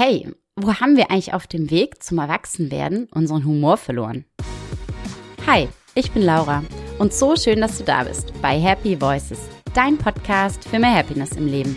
Hey, 0.00 0.28
wo 0.54 0.74
haben 0.74 0.96
wir 0.96 1.10
eigentlich 1.10 1.34
auf 1.34 1.48
dem 1.48 1.72
Weg 1.72 2.04
zum 2.04 2.18
Erwachsenwerden 2.18 3.08
unseren 3.10 3.44
Humor 3.44 3.76
verloren? 3.76 4.26
Hi, 5.44 5.66
ich 5.96 6.12
bin 6.12 6.22
Laura 6.22 6.62
und 7.00 7.12
so 7.12 7.34
schön, 7.34 7.60
dass 7.60 7.78
du 7.78 7.82
da 7.82 8.04
bist 8.04 8.32
bei 8.40 8.60
Happy 8.60 9.00
Voices, 9.00 9.40
dein 9.74 9.98
Podcast 9.98 10.62
für 10.68 10.78
mehr 10.78 10.94
Happiness 10.94 11.32
im 11.32 11.48
Leben. 11.48 11.74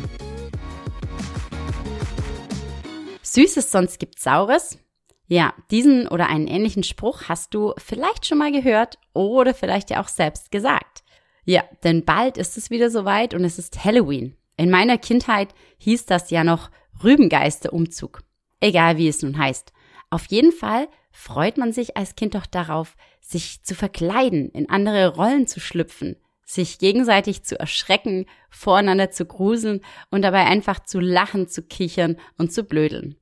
Süßes, 3.24 3.72
sonst 3.72 3.98
gibt's 3.98 4.22
Saures? 4.22 4.78
Ja, 5.26 5.56
diesen 5.72 6.08
oder 6.08 6.30
einen 6.30 6.46
ähnlichen 6.46 6.84
Spruch 6.84 7.24
hast 7.28 7.56
du 7.56 7.74
vielleicht 7.80 8.28
schon 8.28 8.38
mal 8.38 8.52
gehört 8.52 9.00
oder 9.14 9.56
vielleicht 9.56 9.90
ja 9.90 10.00
auch 10.00 10.10
selbst 10.10 10.52
gesagt. 10.52 11.04
Ja, 11.44 11.64
denn 11.84 12.06
bald 12.06 12.38
ist 12.38 12.56
es 12.56 12.70
wieder 12.70 12.92
soweit 12.92 13.34
und 13.34 13.44
es 13.46 13.58
ist 13.58 13.84
Halloween. 13.84 14.38
In 14.58 14.70
meiner 14.70 15.00
Kindheit 15.00 15.56
hieß 15.80 16.06
das 16.06 16.30
ja 16.30 16.44
noch 16.44 16.70
Rübengeisterumzug. 17.04 18.22
Egal 18.60 18.98
wie 18.98 19.08
es 19.08 19.22
nun 19.22 19.38
heißt. 19.38 19.74
Auf 20.10 20.26
jeden 20.28 20.52
Fall 20.52 20.88
freut 21.12 21.58
man 21.58 21.74
sich 21.74 21.98
als 21.98 22.16
Kind 22.16 22.36
doch 22.36 22.46
darauf, 22.46 22.96
sich 23.20 23.64
zu 23.64 23.76
verkleiden, 23.76 24.50
in 24.50 24.70
andere 24.70 25.16
Rollen 25.16 25.48
zu 25.48 25.60
schlüpfen, 25.60 26.18
sich 26.46 26.80
gegenseitig 26.80 27.44
zu 27.44 27.60
erschrecken, 27.60 28.26
voreinander 28.50 29.12
zu 29.12 29.26
gruseln 29.26 29.82
und 30.10 30.22
dabei 30.22 30.46
einfach 30.46 30.82
zu 30.82 31.00
lachen, 31.00 31.48
zu 31.48 31.64
kichern 31.64 32.18
und 32.38 32.52
zu 32.52 32.64
blödeln. 32.64 33.16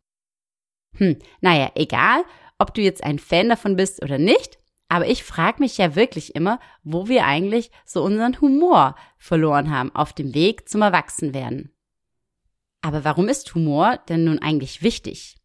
Hm, 0.97 1.17
naja, 1.41 1.71
egal, 1.75 2.23
ob 2.57 2.73
du 2.73 2.81
jetzt 2.81 3.03
ein 3.03 3.19
Fan 3.19 3.49
davon 3.49 3.75
bist 3.75 4.03
oder 4.03 4.17
nicht, 4.17 4.57
aber 4.89 5.07
ich 5.07 5.23
frage 5.23 5.59
mich 5.59 5.77
ja 5.77 5.95
wirklich 5.95 6.35
immer, 6.35 6.59
wo 6.83 7.07
wir 7.07 7.25
eigentlich 7.25 7.69
so 7.85 8.03
unseren 8.03 8.41
Humor 8.41 8.95
verloren 9.17 9.69
haben 9.69 9.95
auf 9.95 10.13
dem 10.13 10.33
Weg 10.33 10.67
zum 10.67 10.81
Erwachsenwerden. 10.81 11.71
Aber 12.81 13.03
warum 13.03 13.27
ist 13.27 13.53
Humor 13.55 13.99
denn 14.09 14.23
nun 14.23 14.39
eigentlich 14.39 14.81
wichtig? 14.81 15.37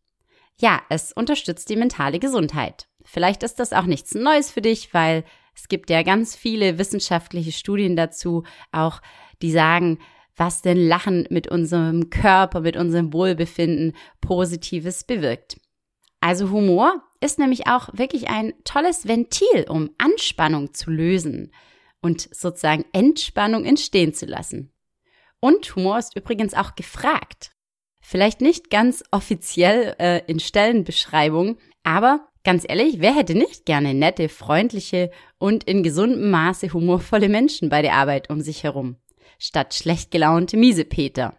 Ja, 0.60 0.82
es 0.88 1.12
unterstützt 1.12 1.68
die 1.68 1.76
mentale 1.76 2.18
Gesundheit. 2.18 2.86
Vielleicht 3.04 3.42
ist 3.42 3.58
das 3.58 3.72
auch 3.72 3.86
nichts 3.86 4.14
Neues 4.14 4.50
für 4.50 4.62
dich, 4.62 4.94
weil 4.94 5.24
es 5.54 5.68
gibt 5.68 5.90
ja 5.90 6.02
ganz 6.02 6.36
viele 6.36 6.78
wissenschaftliche 6.78 7.52
Studien 7.52 7.96
dazu, 7.96 8.44
auch 8.72 9.00
die 9.42 9.50
sagen, 9.50 9.98
was 10.36 10.62
denn 10.62 10.88
Lachen 10.88 11.26
mit 11.30 11.48
unserem 11.48 12.10
Körper, 12.10 12.60
mit 12.60 12.76
unserem 12.76 13.12
Wohlbefinden 13.12 13.94
Positives 14.20 15.04
bewirkt. 15.04 15.60
Also 16.20 16.50
Humor 16.50 17.02
ist 17.20 17.38
nämlich 17.38 17.66
auch 17.66 17.90
wirklich 17.92 18.28
ein 18.28 18.54
tolles 18.64 19.06
Ventil, 19.06 19.66
um 19.68 19.90
Anspannung 19.98 20.72
zu 20.72 20.90
lösen 20.90 21.52
und 22.00 22.34
sozusagen 22.34 22.84
Entspannung 22.92 23.64
entstehen 23.64 24.14
zu 24.14 24.26
lassen. 24.26 24.73
Und 25.44 25.76
Humor 25.76 25.98
ist 25.98 26.16
übrigens 26.16 26.54
auch 26.54 26.74
gefragt. 26.74 27.52
Vielleicht 28.00 28.40
nicht 28.40 28.70
ganz 28.70 29.04
offiziell 29.10 29.94
äh, 29.98 30.22
in 30.26 30.40
Stellenbeschreibungen, 30.40 31.58
aber 31.82 32.28
ganz 32.44 32.64
ehrlich, 32.66 33.00
wer 33.00 33.14
hätte 33.14 33.34
nicht 33.34 33.66
gerne 33.66 33.92
nette, 33.92 34.30
freundliche 34.30 35.10
und 35.36 35.64
in 35.64 35.82
gesundem 35.82 36.30
Maße 36.30 36.72
humorvolle 36.72 37.28
Menschen 37.28 37.68
bei 37.68 37.82
der 37.82 37.92
Arbeit 37.92 38.30
um 38.30 38.40
sich 38.40 38.62
herum, 38.62 38.96
statt 39.38 39.74
schlecht 39.74 40.10
gelaunte 40.10 40.56
Miesepeter? 40.56 41.36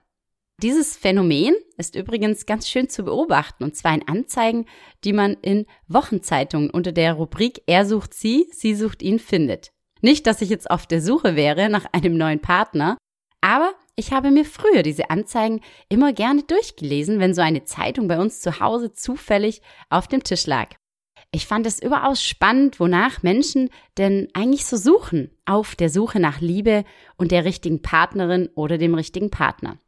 Dieses 0.61 0.95
Phänomen 0.95 1.55
ist 1.77 1.95
übrigens 1.95 2.45
ganz 2.45 2.69
schön 2.69 2.89
zu 2.89 3.05
beobachten, 3.05 3.63
und 3.63 3.75
zwar 3.75 3.95
in 3.95 4.07
Anzeigen, 4.07 4.67
die 5.03 5.13
man 5.13 5.33
in 5.33 5.65
Wochenzeitungen 5.87 6.69
unter 6.69 6.91
der 6.91 7.13
Rubrik 7.13 7.63
Er 7.65 7.87
sucht 7.87 8.13
sie, 8.13 8.51
sie 8.51 8.75
sucht 8.75 9.01
ihn 9.01 9.17
findet. 9.17 9.71
Nicht, 10.01 10.27
dass 10.27 10.43
ich 10.43 10.49
jetzt 10.49 10.69
auf 10.69 10.85
der 10.85 11.01
Suche 11.01 11.35
wäre 11.35 11.69
nach 11.69 11.87
einem 11.91 12.15
neuen 12.17 12.39
Partner, 12.39 12.99
aber 13.41 13.73
ich 13.95 14.11
habe 14.11 14.31
mir 14.31 14.45
früher 14.45 14.83
diese 14.83 15.09
Anzeigen 15.09 15.61
immer 15.89 16.11
gerne 16.11 16.43
durchgelesen, 16.43 17.19
wenn 17.19 17.33
so 17.33 17.41
eine 17.41 17.63
Zeitung 17.63 18.07
bei 18.07 18.19
uns 18.19 18.41
zu 18.41 18.59
Hause 18.59 18.91
zufällig 18.91 19.61
auf 19.89 20.07
dem 20.07 20.23
Tisch 20.23 20.45
lag. 20.47 20.75
Ich 21.31 21.45
fand 21.47 21.65
es 21.65 21.81
überaus 21.81 22.23
spannend, 22.23 22.79
wonach 22.79 23.23
Menschen 23.23 23.69
denn 23.97 24.27
eigentlich 24.33 24.65
so 24.65 24.77
suchen, 24.77 25.31
auf 25.45 25.75
der 25.75 25.89
Suche 25.89 26.19
nach 26.19 26.41
Liebe 26.41 26.83
und 27.17 27.31
der 27.31 27.45
richtigen 27.45 27.81
Partnerin 27.81 28.49
oder 28.55 28.77
dem 28.77 28.95
richtigen 28.95 29.31
Partner. 29.31 29.79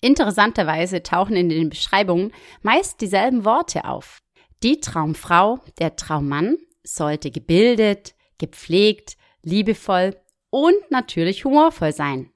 Interessanterweise 0.00 1.02
tauchen 1.02 1.36
in 1.36 1.48
den 1.48 1.70
Beschreibungen 1.70 2.32
meist 2.62 3.00
dieselben 3.00 3.44
Worte 3.44 3.84
auf. 3.84 4.22
Die 4.62 4.80
Traumfrau, 4.80 5.60
der 5.78 5.96
Traummann 5.96 6.56
sollte 6.84 7.30
gebildet, 7.30 8.14
gepflegt, 8.38 9.16
liebevoll 9.42 10.16
und 10.50 10.76
natürlich 10.90 11.44
humorvoll 11.44 11.92
sein 11.92 12.30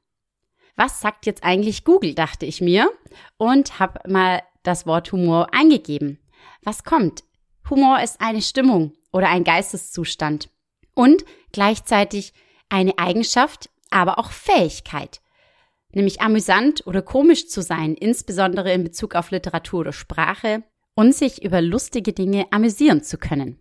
was 0.81 0.99
sagt 0.99 1.27
jetzt 1.27 1.45
eigentlich 1.45 1.85
Google, 1.85 2.15
dachte 2.15 2.47
ich 2.47 2.63
mir 2.63 2.91
und 3.37 3.79
habe 3.79 4.01
mal 4.09 4.43
das 4.63 4.87
Wort 4.87 5.13
Humor 5.13 5.49
eingegeben. 5.53 6.19
Was 6.63 6.85
kommt? 6.85 7.23
Humor 7.69 8.01
ist 8.01 8.23
eine 8.23 8.41
Stimmung 8.41 8.95
oder 9.13 9.29
ein 9.29 9.45
Geisteszustand 9.45 10.49
und 10.95 11.23
gleichzeitig 11.53 12.33
eine 12.71 12.99
Eigenschaft, 12.99 13.69
aber 13.91 14.19
auch 14.19 14.31
Fähigkeit, 14.31 15.21
nämlich 15.93 16.23
amüsant 16.23 16.87
oder 16.87 17.03
komisch 17.03 17.47
zu 17.47 17.61
sein, 17.61 17.95
insbesondere 17.95 18.73
in 18.73 18.83
Bezug 18.83 19.15
auf 19.15 19.33
Literatur 19.33 19.81
oder 19.81 19.93
Sprache 19.93 20.63
und 20.95 21.15
sich 21.15 21.45
über 21.45 21.61
lustige 21.61 22.15
Dinge 22.15 22.47
amüsieren 22.53 23.03
zu 23.03 23.19
können. 23.19 23.61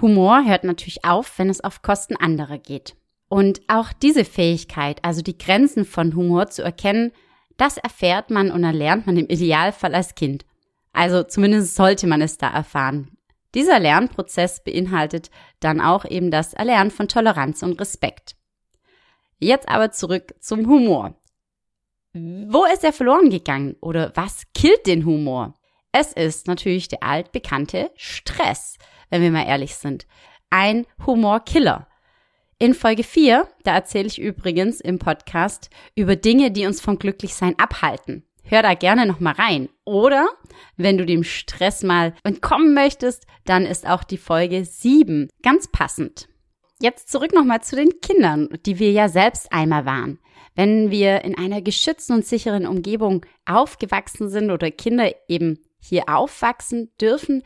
Humor 0.00 0.46
hört 0.46 0.64
natürlich 0.64 1.04
auf, 1.04 1.38
wenn 1.38 1.50
es 1.50 1.60
auf 1.62 1.82
Kosten 1.82 2.16
anderer 2.16 2.56
geht. 2.56 2.96
Und 3.30 3.60
auch 3.68 3.92
diese 3.92 4.24
Fähigkeit, 4.24 5.04
also 5.04 5.22
die 5.22 5.38
Grenzen 5.38 5.84
von 5.84 6.16
Humor 6.16 6.48
zu 6.48 6.64
erkennen, 6.64 7.12
das 7.56 7.76
erfährt 7.76 8.30
man 8.30 8.50
und 8.50 8.64
erlernt 8.64 9.06
man 9.06 9.16
im 9.16 9.28
Idealfall 9.28 9.94
als 9.94 10.16
Kind. 10.16 10.44
Also 10.92 11.22
zumindest 11.22 11.76
sollte 11.76 12.08
man 12.08 12.22
es 12.22 12.38
da 12.38 12.50
erfahren. 12.50 13.16
Dieser 13.54 13.78
Lernprozess 13.78 14.64
beinhaltet 14.64 15.30
dann 15.60 15.80
auch 15.80 16.04
eben 16.04 16.32
das 16.32 16.54
Erlernen 16.54 16.90
von 16.90 17.06
Toleranz 17.06 17.62
und 17.62 17.80
Respekt. 17.80 18.34
Jetzt 19.38 19.68
aber 19.68 19.92
zurück 19.92 20.34
zum 20.40 20.66
Humor. 20.66 21.14
Wo 22.12 22.64
ist 22.64 22.82
er 22.82 22.92
verloren 22.92 23.30
gegangen 23.30 23.76
oder 23.80 24.10
was 24.16 24.42
killt 24.54 24.88
den 24.88 25.04
Humor? 25.04 25.54
Es 25.92 26.12
ist 26.12 26.48
natürlich 26.48 26.88
der 26.88 27.04
altbekannte 27.04 27.92
Stress, 27.94 28.76
wenn 29.08 29.22
wir 29.22 29.30
mal 29.30 29.46
ehrlich 29.46 29.76
sind. 29.76 30.08
Ein 30.50 30.84
Humorkiller. 31.06 31.86
In 32.62 32.74
Folge 32.74 33.04
4, 33.04 33.48
da 33.64 33.72
erzähle 33.72 34.06
ich 34.06 34.20
übrigens 34.20 34.82
im 34.82 34.98
Podcast 34.98 35.70
über 35.94 36.14
Dinge, 36.14 36.50
die 36.50 36.66
uns 36.66 36.82
vom 36.82 36.98
Glücklichsein 36.98 37.58
abhalten. 37.58 38.22
Hör 38.42 38.60
da 38.60 38.74
gerne 38.74 39.06
nochmal 39.06 39.32
rein. 39.32 39.70
Oder 39.86 40.28
wenn 40.76 40.98
du 40.98 41.06
dem 41.06 41.24
Stress 41.24 41.82
mal 41.82 42.12
entkommen 42.22 42.74
möchtest, 42.74 43.26
dann 43.46 43.64
ist 43.64 43.88
auch 43.88 44.04
die 44.04 44.18
Folge 44.18 44.66
7 44.66 45.30
ganz 45.42 45.68
passend. 45.68 46.28
Jetzt 46.82 47.08
zurück 47.08 47.32
nochmal 47.32 47.62
zu 47.62 47.76
den 47.76 47.98
Kindern, 48.02 48.50
die 48.66 48.78
wir 48.78 48.92
ja 48.92 49.08
selbst 49.08 49.50
einmal 49.54 49.86
waren. 49.86 50.18
Wenn 50.54 50.90
wir 50.90 51.24
in 51.24 51.38
einer 51.38 51.62
geschützten 51.62 52.12
und 52.12 52.26
sicheren 52.26 52.66
Umgebung 52.66 53.24
aufgewachsen 53.46 54.28
sind 54.28 54.50
oder 54.50 54.70
Kinder 54.70 55.10
eben 55.28 55.60
hier 55.78 56.10
aufwachsen 56.10 56.90
dürfen, 57.00 57.42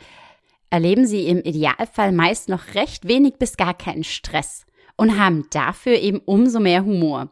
erleben 0.70 1.06
sie 1.06 1.28
im 1.28 1.40
Idealfall 1.40 2.10
meist 2.10 2.48
noch 2.48 2.74
recht 2.74 3.06
wenig 3.06 3.34
bis 3.38 3.56
gar 3.56 3.74
keinen 3.74 4.02
Stress 4.02 4.66
und 4.96 5.18
haben 5.18 5.46
dafür 5.50 5.98
eben 5.98 6.20
umso 6.20 6.60
mehr 6.60 6.84
Humor. 6.84 7.30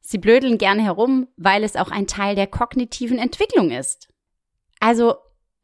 Sie 0.00 0.18
blödeln 0.18 0.58
gerne 0.58 0.82
herum, 0.82 1.28
weil 1.36 1.64
es 1.64 1.76
auch 1.76 1.90
ein 1.90 2.06
Teil 2.06 2.34
der 2.34 2.46
kognitiven 2.46 3.18
Entwicklung 3.18 3.70
ist. 3.70 4.08
Also 4.80 5.16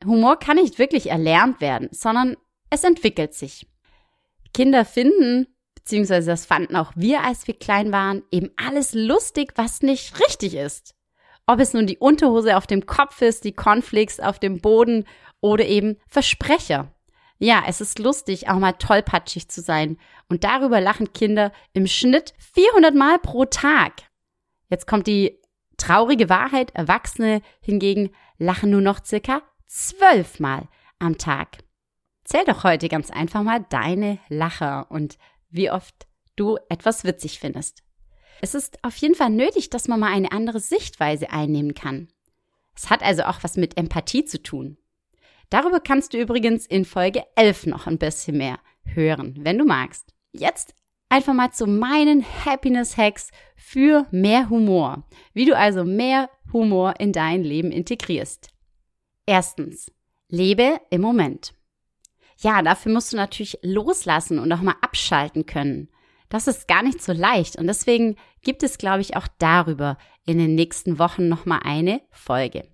Humor 0.04 0.38
kann 0.38 0.56
nicht 0.56 0.78
wirklich 0.78 1.10
erlernt 1.10 1.60
werden, 1.60 1.88
sondern 1.92 2.36
es 2.70 2.84
entwickelt 2.84 3.34
sich. 3.34 3.66
Kinder 4.54 4.84
finden, 4.84 5.46
beziehungsweise 5.74 6.30
das 6.30 6.46
fanden 6.46 6.76
auch 6.76 6.92
wir, 6.96 7.22
als 7.22 7.46
wir 7.46 7.58
klein 7.58 7.92
waren, 7.92 8.22
eben 8.30 8.50
alles 8.56 8.94
lustig, 8.94 9.52
was 9.56 9.82
nicht 9.82 10.18
richtig 10.20 10.54
ist. 10.54 10.94
Ob 11.46 11.60
es 11.60 11.74
nun 11.74 11.86
die 11.86 11.98
Unterhose 11.98 12.56
auf 12.56 12.66
dem 12.66 12.86
Kopf 12.86 13.22
ist, 13.22 13.44
die 13.44 13.52
Cornflakes 13.52 14.20
auf 14.20 14.38
dem 14.38 14.60
Boden 14.60 15.04
oder 15.40 15.66
eben 15.66 15.96
Versprecher. 16.06 16.94
Ja, 17.42 17.64
es 17.66 17.80
ist 17.80 17.98
lustig, 17.98 18.50
auch 18.50 18.58
mal 18.58 18.74
tollpatschig 18.74 19.48
zu 19.48 19.62
sein. 19.62 19.96
Und 20.28 20.44
darüber 20.44 20.78
lachen 20.78 21.14
Kinder 21.14 21.52
im 21.72 21.86
Schnitt 21.86 22.34
400 22.52 22.94
Mal 22.94 23.18
pro 23.18 23.46
Tag. 23.46 23.94
Jetzt 24.68 24.86
kommt 24.86 25.06
die 25.06 25.40
traurige 25.78 26.28
Wahrheit. 26.28 26.70
Erwachsene 26.74 27.40
hingegen 27.62 28.10
lachen 28.36 28.70
nur 28.70 28.82
noch 28.82 29.02
circa 29.02 29.40
zwölf 29.66 30.38
Mal 30.38 30.68
am 30.98 31.16
Tag. 31.16 31.64
Zähl 32.24 32.44
doch 32.44 32.62
heute 32.62 32.90
ganz 32.90 33.10
einfach 33.10 33.42
mal 33.42 33.64
deine 33.70 34.18
Lacher 34.28 34.90
und 34.90 35.16
wie 35.48 35.70
oft 35.70 36.06
du 36.36 36.58
etwas 36.68 37.04
witzig 37.04 37.40
findest. 37.40 37.82
Es 38.42 38.54
ist 38.54 38.84
auf 38.84 38.96
jeden 38.96 39.14
Fall 39.14 39.30
nötig, 39.30 39.70
dass 39.70 39.88
man 39.88 40.00
mal 40.00 40.12
eine 40.12 40.32
andere 40.32 40.60
Sichtweise 40.60 41.30
einnehmen 41.30 41.72
kann. 41.72 42.08
Es 42.76 42.90
hat 42.90 43.02
also 43.02 43.22
auch 43.22 43.42
was 43.42 43.56
mit 43.56 43.78
Empathie 43.78 44.26
zu 44.26 44.42
tun. 44.42 44.76
Darüber 45.50 45.80
kannst 45.80 46.14
du 46.14 46.18
übrigens 46.18 46.64
in 46.64 46.84
Folge 46.84 47.24
11 47.34 47.66
noch 47.66 47.86
ein 47.86 47.98
bisschen 47.98 48.38
mehr 48.38 48.60
hören, 48.84 49.34
wenn 49.40 49.58
du 49.58 49.64
magst. 49.64 50.14
Jetzt 50.32 50.74
einfach 51.08 51.34
mal 51.34 51.50
zu 51.50 51.66
meinen 51.66 52.24
Happiness 52.44 52.96
Hacks 52.96 53.30
für 53.56 54.06
mehr 54.12 54.48
Humor. 54.48 55.04
Wie 55.34 55.44
du 55.44 55.56
also 55.56 55.84
mehr 55.84 56.30
Humor 56.52 56.94
in 56.98 57.12
dein 57.12 57.42
Leben 57.42 57.72
integrierst. 57.72 58.48
Erstens, 59.26 59.92
lebe 60.28 60.80
im 60.90 61.00
Moment. 61.00 61.52
Ja, 62.38 62.62
dafür 62.62 62.92
musst 62.92 63.12
du 63.12 63.16
natürlich 63.16 63.58
loslassen 63.62 64.38
und 64.38 64.50
auch 64.52 64.62
mal 64.62 64.76
abschalten 64.80 65.46
können. 65.46 65.88
Das 66.28 66.46
ist 66.46 66.68
gar 66.68 66.82
nicht 66.82 67.02
so 67.02 67.12
leicht 67.12 67.56
und 67.56 67.66
deswegen 67.66 68.16
gibt 68.42 68.62
es, 68.62 68.78
glaube 68.78 69.00
ich, 69.00 69.16
auch 69.16 69.26
darüber 69.38 69.98
in 70.24 70.38
den 70.38 70.54
nächsten 70.54 70.98
Wochen 71.00 71.28
nochmal 71.28 71.60
eine 71.64 72.00
Folge. 72.10 72.68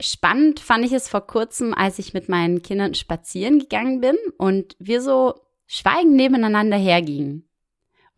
Spannend 0.00 0.60
fand 0.60 0.84
ich 0.84 0.92
es 0.92 1.08
vor 1.08 1.26
kurzem, 1.26 1.72
als 1.72 1.98
ich 1.98 2.12
mit 2.12 2.28
meinen 2.28 2.62
Kindern 2.62 2.94
spazieren 2.94 3.58
gegangen 3.58 4.00
bin 4.00 4.16
und 4.36 4.76
wir 4.78 5.00
so 5.00 5.34
schweigend 5.66 6.14
nebeneinander 6.14 6.76
hergingen. 6.76 7.48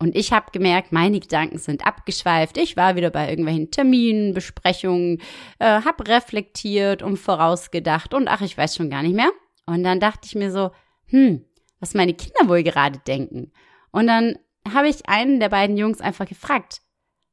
Und 0.01 0.15
ich 0.15 0.31
habe 0.31 0.51
gemerkt, 0.51 0.93
meine 0.93 1.19
Gedanken 1.19 1.57
sind 1.57 1.85
abgeschweift. 1.85 2.57
Ich 2.57 2.77
war 2.77 2.95
wieder 2.95 3.09
bei 3.09 3.29
irgendwelchen 3.29 3.69
Terminen, 3.69 4.33
Besprechungen, 4.33 5.21
äh, 5.59 5.81
habe 5.81 6.07
reflektiert 6.07 7.01
und 7.03 7.17
vorausgedacht 7.17 8.13
und 8.13 8.29
ach, 8.29 8.41
ich 8.41 8.57
weiß 8.57 8.75
schon 8.75 8.89
gar 8.89 9.03
nicht 9.03 9.15
mehr. 9.15 9.31
Und 9.65 9.83
dann 9.83 9.99
dachte 9.99 10.25
ich 10.25 10.35
mir 10.35 10.51
so, 10.51 10.71
hm, 11.07 11.45
was 11.79 11.93
meine 11.93 12.13
Kinder 12.13 12.47
wohl 12.47 12.63
gerade 12.63 12.99
denken. 12.99 13.51
Und 13.91 14.07
dann 14.07 14.37
habe 14.73 14.87
ich 14.87 15.07
einen 15.07 15.39
der 15.39 15.49
beiden 15.49 15.77
Jungs 15.77 15.99
einfach 15.99 16.27
gefragt, 16.27 16.81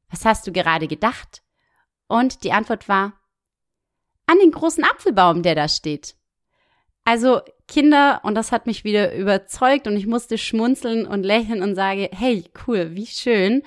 was 0.09 0.25
hast 0.25 0.45
du 0.47 0.51
gerade 0.51 0.87
gedacht? 0.87 1.43
Und 2.07 2.43
die 2.43 2.51
Antwort 2.51 2.89
war, 2.89 3.13
an 4.27 4.37
den 4.39 4.51
großen 4.51 4.83
Apfelbaum, 4.83 5.41
der 5.41 5.55
da 5.55 5.67
steht. 5.67 6.15
Also 7.03 7.39
Kinder, 7.67 8.19
und 8.23 8.35
das 8.35 8.51
hat 8.51 8.67
mich 8.67 8.83
wieder 8.83 9.15
überzeugt 9.15 9.87
und 9.87 9.95
ich 9.95 10.07
musste 10.07 10.37
schmunzeln 10.37 11.07
und 11.07 11.23
lächeln 11.23 11.61
und 11.61 11.75
sage, 11.75 12.09
hey, 12.13 12.43
cool, 12.67 12.95
wie 12.95 13.05
schön, 13.05 13.63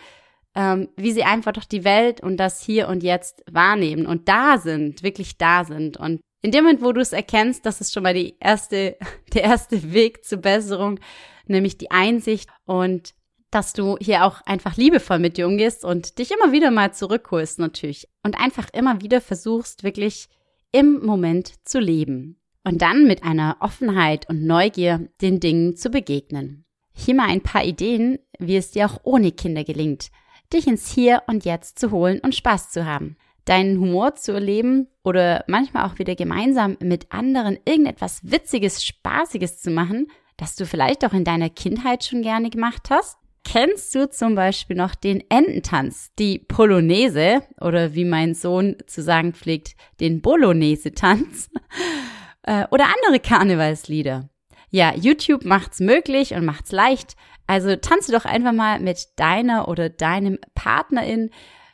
ähm, 0.54 0.88
wie 0.96 1.12
sie 1.12 1.24
einfach 1.24 1.52
doch 1.52 1.64
die 1.64 1.84
Welt 1.84 2.22
und 2.22 2.36
das 2.36 2.62
Hier 2.62 2.88
und 2.88 3.02
Jetzt 3.02 3.42
wahrnehmen 3.50 4.06
und 4.06 4.28
da 4.28 4.58
sind, 4.58 5.02
wirklich 5.02 5.38
da 5.38 5.64
sind. 5.64 5.96
Und 5.96 6.20
in 6.42 6.50
dem 6.50 6.64
Moment, 6.64 6.82
wo 6.82 6.92
du 6.92 7.00
es 7.00 7.12
erkennst, 7.12 7.64
das 7.64 7.80
ist 7.80 7.92
schon 7.94 8.02
mal 8.02 8.14
die 8.14 8.36
erste, 8.40 8.96
der 9.34 9.44
erste 9.44 9.92
Weg 9.92 10.24
zur 10.24 10.38
Besserung, 10.38 11.00
nämlich 11.46 11.78
die 11.78 11.90
Einsicht 11.90 12.48
und 12.66 13.14
dass 13.50 13.72
du 13.72 13.96
hier 14.00 14.24
auch 14.24 14.42
einfach 14.42 14.76
liebevoll 14.76 15.18
mit 15.18 15.36
dir 15.36 15.46
umgehst 15.46 15.84
und 15.84 16.18
dich 16.18 16.30
immer 16.30 16.52
wieder 16.52 16.70
mal 16.70 16.92
zurückholst 16.92 17.58
natürlich 17.58 18.06
und 18.22 18.38
einfach 18.38 18.68
immer 18.72 19.00
wieder 19.00 19.20
versuchst, 19.20 19.82
wirklich 19.82 20.28
im 20.72 21.04
Moment 21.04 21.52
zu 21.66 21.78
leben 21.78 22.40
und 22.64 22.82
dann 22.82 23.06
mit 23.06 23.22
einer 23.22 23.56
Offenheit 23.60 24.28
und 24.28 24.44
Neugier 24.44 25.08
den 25.20 25.40
Dingen 25.40 25.76
zu 25.76 25.90
begegnen. 25.90 26.64
Hier 26.92 27.14
mal 27.14 27.28
ein 27.28 27.42
paar 27.42 27.64
Ideen, 27.64 28.18
wie 28.38 28.56
es 28.56 28.70
dir 28.70 28.86
auch 28.86 29.00
ohne 29.02 29.32
Kinder 29.32 29.64
gelingt, 29.64 30.10
dich 30.52 30.66
ins 30.66 30.92
Hier 30.92 31.22
und 31.26 31.44
Jetzt 31.44 31.78
zu 31.78 31.90
holen 31.90 32.20
und 32.20 32.34
Spaß 32.34 32.70
zu 32.70 32.84
haben, 32.84 33.16
deinen 33.44 33.80
Humor 33.80 34.16
zu 34.16 34.32
erleben 34.32 34.88
oder 35.02 35.44
manchmal 35.46 35.86
auch 35.86 35.98
wieder 35.98 36.14
gemeinsam 36.14 36.76
mit 36.80 37.10
anderen 37.10 37.58
irgendetwas 37.64 38.20
Witziges, 38.30 38.84
Spaßiges 38.84 39.60
zu 39.60 39.70
machen, 39.70 40.08
das 40.36 40.56
du 40.56 40.66
vielleicht 40.66 41.04
auch 41.04 41.12
in 41.12 41.24
deiner 41.24 41.50
Kindheit 41.50 42.04
schon 42.04 42.22
gerne 42.22 42.50
gemacht 42.50 42.90
hast 42.90 43.20
Kennst 43.44 43.94
du 43.94 44.08
zum 44.08 44.34
Beispiel 44.34 44.76
noch 44.76 44.94
den 44.94 45.24
Ententanz, 45.28 46.12
die 46.18 46.38
Polonaise 46.38 47.42
oder 47.60 47.94
wie 47.94 48.04
mein 48.04 48.34
Sohn 48.34 48.76
zu 48.86 49.02
sagen 49.02 49.32
pflegt, 49.32 49.74
den 49.98 50.20
Bolognese-Tanz 50.20 51.50
äh, 52.42 52.66
oder 52.70 52.84
andere 52.84 53.20
Karnevalslieder? 53.20 54.28
Ja, 54.70 54.94
YouTube 54.94 55.44
macht's 55.44 55.80
möglich 55.80 56.34
und 56.34 56.44
macht's 56.44 56.70
leicht. 56.70 57.16
Also 57.46 57.74
tanze 57.74 58.12
doch 58.12 58.24
einfach 58.24 58.52
mal 58.52 58.78
mit 58.78 59.08
deiner 59.16 59.66
oder 59.66 59.88
deinem 59.88 60.38
Partnerin, 60.54 61.30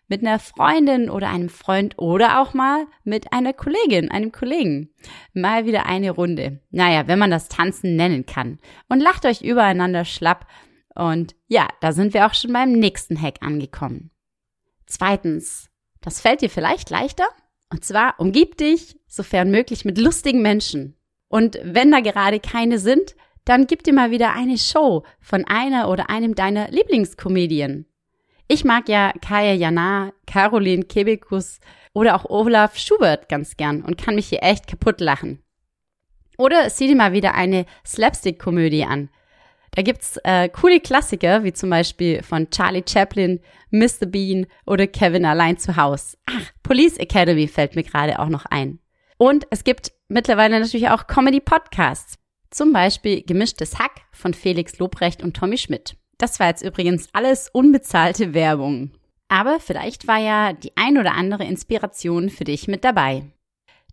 mit 0.09 0.23
einer 0.23 0.39
Freundin 0.39 1.11
oder 1.11 1.29
einem 1.29 1.49
Freund 1.49 1.99
oder 1.99 2.41
auch 2.41 2.55
mal 2.55 2.87
mit 3.05 3.33
einer 3.33 3.53
Kollegin, 3.53 4.11
einem 4.11 4.33
Kollegen. 4.33 4.91
Mal 5.35 5.67
wieder 5.67 5.87
eine 5.87 6.13
Runde. 6.13 6.61
Naja, 6.71 7.09
wenn 7.09 7.19
man 7.19 7.31
das 7.31 7.49
Tanzen 7.49 7.97
nennen 7.97 8.25
kann. 8.25 8.59
Und 8.89 9.01
lacht 9.01 9.27
euch 9.27 9.43
übereinander 9.43 10.05
schlapp 10.05 10.47
und 10.97 11.35
ja, 11.47 11.69
da 11.81 11.93
sind 11.93 12.15
wir 12.15 12.27
auch 12.27 12.35
schon 12.35 12.53
beim 12.53 12.73
nächsten 12.73 13.21
Hack 13.21 13.37
angekommen. 13.41 14.11
Zweitens, 14.87 15.71
das 16.01 16.21
fällt 16.21 16.41
dir 16.41 16.51
vielleicht 16.51 16.91
leichter. 16.91 17.27
Und 17.71 17.85
zwar 17.85 18.15
umgib 18.19 18.57
dich, 18.57 18.99
sofern 19.09 19.51
möglich, 19.51 19.85
mit 19.85 19.99
lustigen 19.99 20.41
Menschen. 20.41 20.97
Und 21.29 21.59
wenn 21.63 21.91
da 21.91 22.01
gerade 22.01 22.39
keine 22.41 22.79
sind, 22.79 23.17
dann 23.45 23.67
gib 23.67 23.83
dir 23.83 23.93
mal 23.93 24.11
wieder 24.11 24.33
eine 24.33 24.59
Show 24.59 25.05
von 25.21 25.45
einer 25.45 25.89
oder 25.89 26.09
einem 26.09 26.35
deiner 26.35 26.69
Lieblingskomedien. 26.71 27.87
Ich 28.49 28.65
mag 28.65 28.89
ja 28.89 29.13
Kaya 29.21 29.55
Jana, 29.55 30.13
Caroline 30.27 30.85
Kebekus 30.85 31.59
oder 31.93 32.15
auch 32.15 32.25
Olaf 32.27 32.79
Schubert 32.79 33.29
ganz 33.29 33.57
gern 33.57 33.83
und 33.83 33.99
kann 33.99 34.15
mich 34.15 34.29
hier 34.29 34.43
echt 34.43 34.69
kaputt 34.69 35.01
lachen. 35.01 35.43
Oder 36.39 36.71
sieh 36.71 36.87
dir 36.87 36.97
mal 36.97 37.13
wieder 37.13 37.35
eine 37.35 37.67
Slapstick-Komödie 37.85 38.85
an. 38.85 39.09
Da 39.77 39.83
gibt's 39.83 40.19
äh, 40.25 40.49
coole 40.49 40.81
Klassiker, 40.81 41.45
wie 41.45 41.53
zum 41.53 41.69
Beispiel 41.69 42.23
von 42.23 42.49
Charlie 42.49 42.83
Chaplin, 42.89 43.41
Mr. 43.71 44.07
Bean 44.07 44.47
oder 44.65 44.87
Kevin 44.87 45.27
allein 45.27 45.59
zu 45.59 45.77
Haus. 45.77 46.17
Ach, 46.25 46.51
Police 46.63 46.97
Academy 46.97 47.47
fällt 47.47 47.77
mir 47.77 47.83
gerade 47.83 48.19
auch 48.19 48.31
noch 48.31 48.47
ein. 48.47 48.79
Und 49.19 49.47
es 49.51 49.65
gibt 49.65 49.93
mittlerweile 50.09 50.59
natürlich 50.59 50.89
auch 50.89 51.07
Comedy-Podcasts. 51.07 52.15
Zum 52.49 52.73
Beispiel 52.73 53.23
Gemischtes 53.23 53.79
Hack 53.79 54.01
von 54.13 54.33
Felix 54.33 54.79
Lobrecht 54.79 55.23
und 55.23 55.37
Tommy 55.37 55.59
Schmidt. 55.59 55.97
Das 56.17 56.41
war 56.41 56.49
jetzt 56.49 56.63
übrigens 56.63 57.11
alles 57.13 57.51
unbezahlte 57.53 58.33
Werbung. 58.33 58.93
Aber 59.29 59.61
vielleicht 59.61 60.09
war 60.09 60.19
ja 60.19 60.55
die 60.55 60.75
ein 60.77 60.97
oder 60.97 61.13
andere 61.13 61.45
Inspiration 61.45 62.31
für 62.31 62.45
dich 62.45 62.67
mit 62.67 62.83
dabei. 62.83 63.25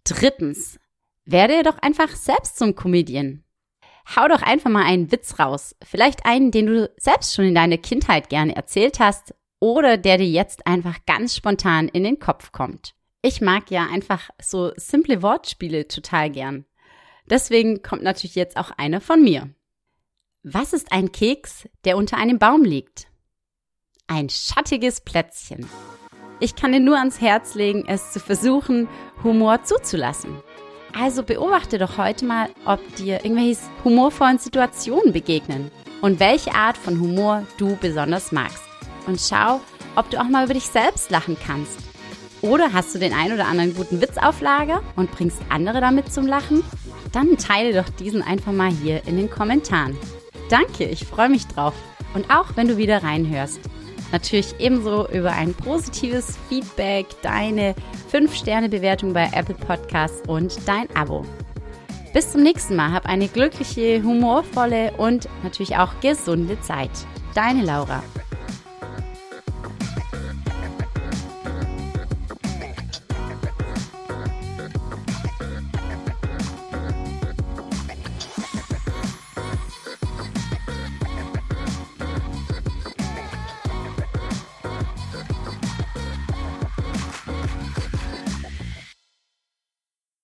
Drittens, 0.06 0.80
werde 1.25 1.62
doch 1.63 1.80
einfach 1.80 2.15
selbst 2.15 2.57
zum 2.57 2.74
Comedian. 2.74 3.44
Hau 4.15 4.27
doch 4.27 4.41
einfach 4.41 4.69
mal 4.69 4.83
einen 4.83 5.11
Witz 5.11 5.39
raus. 5.39 5.75
Vielleicht 5.83 6.25
einen, 6.25 6.51
den 6.51 6.65
du 6.65 6.91
selbst 6.97 7.33
schon 7.33 7.45
in 7.45 7.55
deiner 7.55 7.77
Kindheit 7.77 8.29
gerne 8.29 8.55
erzählt 8.55 9.00
hast 9.00 9.33
oder 9.59 9.97
der 9.97 10.17
dir 10.17 10.27
jetzt 10.27 10.67
einfach 10.67 11.05
ganz 11.05 11.35
spontan 11.35 11.88
in 11.88 12.03
den 12.03 12.19
Kopf 12.19 12.51
kommt. 12.51 12.95
Ich 13.21 13.39
mag 13.39 13.71
ja 13.71 13.88
einfach 13.88 14.29
so 14.41 14.73
simple 14.75 15.21
Wortspiele 15.21 15.88
total 15.88 16.29
gern. 16.29 16.65
Deswegen 17.29 17.81
kommt 17.81 18.03
natürlich 18.03 18.35
jetzt 18.35 18.57
auch 18.57 18.71
einer 18.71 19.00
von 19.00 19.23
mir. 19.23 19.50
Was 20.44 20.73
ist 20.73 20.91
ein 20.91 21.13
Keks, 21.13 21.69
der 21.85 21.95
unter 21.95 22.17
einem 22.17 22.38
Baum 22.38 22.65
liegt? 22.65 23.07
Ein 24.07 24.29
schattiges 24.29 24.99
Plätzchen. 24.99 25.65
Ich 26.41 26.57
kann 26.57 26.73
dir 26.73 26.81
nur 26.81 26.97
ans 26.97 27.21
Herz 27.21 27.56
legen, 27.56 27.85
es 27.88 28.11
zu 28.11 28.19
versuchen, 28.19 28.89
Humor 29.23 29.63
zuzulassen. 29.63 30.44
Also 30.94 31.24
beobachte 31.24 31.80
doch 31.80 31.98
heute 31.98 32.25
mal, 32.25 32.50
ob 32.66 32.80
dir 32.95 33.26
irgendwelche 33.26 33.62
humorvollen 33.83 34.38
Situationen 34.38 35.12
begegnen 35.12 35.71
und 36.02 36.19
welche 36.19 36.54
Art 36.54 36.78
von 36.78 37.00
Humor 37.00 37.45
du 37.57 37.76
besonders 37.78 38.31
magst. 38.31 38.64
Und 39.07 39.19
schau, 39.19 39.59
ob 39.95 40.09
du 40.09 40.19
auch 40.19 40.30
mal 40.30 40.45
über 40.45 40.54
dich 40.54 40.68
selbst 40.68 41.09
lachen 41.09 41.35
kannst. 41.45 41.80
Oder 42.42 42.73
hast 42.73 42.94
du 42.94 43.00
den 43.00 43.14
ein 43.14 43.31
oder 43.31 43.47
anderen 43.47 43.73
guten 43.73 44.02
Witz 44.02 44.18
auf 44.18 44.42
Lager 44.42 44.83
und 44.95 45.12
bringst 45.12 45.40
andere 45.50 45.81
damit 45.81 46.12
zum 46.12 46.28
Lachen? 46.28 46.64
Dann 47.12 47.38
teile 47.38 47.73
doch 47.73 47.90
diesen 47.90 48.21
einfach 48.21 48.52
mal 48.52 48.69
hier 48.69 49.07
in 49.07 49.18
den 49.18 49.30
Kommentaren. 49.30 49.97
Danke, 50.50 50.85
ich 50.85 51.06
freue 51.06 51.30
mich 51.30 51.47
drauf. 51.47 51.73
Und 52.14 52.30
auch 52.30 52.56
wenn 52.56 52.68
du 52.68 52.78
wieder 52.78 53.02
reinhörst. 53.02 53.59
Natürlich 54.13 54.53
ebenso 54.59 55.09
über 55.09 55.31
ein 55.31 55.55
positives 55.55 56.37
Feedback, 56.47 57.07
deine 57.23 57.73
5-Sterne-Bewertung 58.11 59.11
bei 59.11 59.27
Apple 59.33 59.55
Podcasts 59.55 60.21
und 60.27 60.55
dein 60.67 60.87
Abo. 60.95 61.25
Bis 62.13 62.31
zum 62.31 62.43
nächsten 62.43 62.75
Mal. 62.75 62.91
Hab 62.93 63.07
eine 63.07 63.27
glückliche, 63.27 64.03
humorvolle 64.03 64.93
und 64.97 65.27
natürlich 65.41 65.77
auch 65.77 65.99
gesunde 65.99 66.61
Zeit. 66.61 66.91
Deine 67.33 67.63
Laura. 67.63 68.03